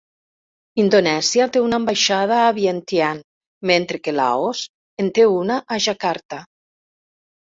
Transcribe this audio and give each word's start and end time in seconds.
Indonèsia 0.83 1.45
té 1.57 1.61
una 1.65 1.79
ambaixada 1.81 2.39
a 2.45 2.55
Vientiane, 2.59 3.21
mentre 3.73 3.99
que 4.07 4.13
Laos 4.21 4.63
en 5.05 5.13
té 5.19 5.27
una 5.35 5.59
a 5.77 5.79
Jakarta. 5.87 6.41